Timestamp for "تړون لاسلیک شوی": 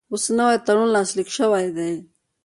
0.65-1.65